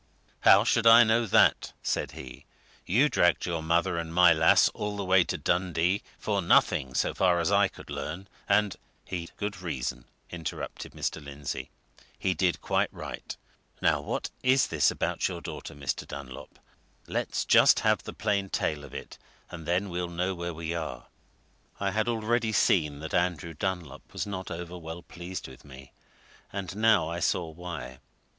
"How 0.39 0.63
should 0.63 0.87
I 0.87 1.03
know 1.03 1.27
that?" 1.27 1.73
said 1.83 2.13
he. 2.13 2.47
"You 2.87 3.07
dragged 3.07 3.45
your 3.45 3.61
mother 3.61 3.99
and 3.99 4.11
my 4.11 4.33
lass 4.33 4.67
all 4.69 4.97
the 4.97 5.05
way 5.05 5.23
to 5.25 5.37
Dundee 5.37 6.01
for 6.17 6.41
nothing 6.41 6.95
so 6.95 7.13
far 7.13 7.39
as 7.39 7.51
I 7.51 7.67
could 7.67 7.91
learn; 7.91 8.27
and" 8.49 8.77
"He'd 9.11 9.31
good 9.37 9.61
reason," 9.61 10.05
interrupted 10.31 10.93
Mr. 10.93 11.23
Lindsey. 11.23 11.69
"He 12.17 12.33
did 12.33 12.61
quite 12.61 12.91
right. 12.91 13.37
Now 13.79 14.01
what 14.01 14.31
is 14.41 14.65
this 14.65 14.89
about 14.89 15.27
your 15.27 15.39
daughter, 15.39 15.75
Mr. 15.75 16.07
Dunlop? 16.07 16.57
Just 17.07 17.45
let's 17.53 17.79
have 17.81 18.01
the 18.01 18.11
plain 18.11 18.49
tale 18.49 18.83
of 18.83 18.95
it, 18.95 19.19
and 19.51 19.67
then 19.67 19.87
we'll 19.89 20.09
know 20.09 20.33
where 20.33 20.55
we 20.55 20.73
are." 20.73 21.09
I 21.79 21.91
had 21.91 22.07
already 22.07 22.51
seen 22.53 23.01
that 23.01 23.13
Andrew 23.13 23.53
Dunlop 23.53 24.01
was 24.13 24.25
not 24.25 24.49
over 24.49 24.75
well 24.79 25.03
pleased 25.03 25.47
with 25.47 25.63
me 25.63 25.93
and 26.51 26.75
now 26.75 27.07
I 27.07 27.19
saw 27.19 27.47
why. 27.49 27.99